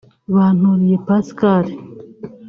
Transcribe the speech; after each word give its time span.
Banturiye 0.33 0.97
Pascal 1.07 1.65